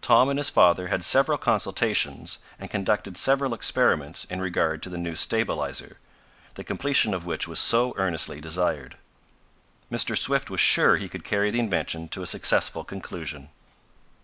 [0.00, 4.96] Tom and his father had several consultations and conducted several experiments in regard to the
[4.96, 5.98] new stabilizer,
[6.54, 8.96] the completion of which was so earnestly desired.
[9.90, 10.16] Mr.
[10.16, 13.48] Swift was sure he could carry the invention to a successful conclusion.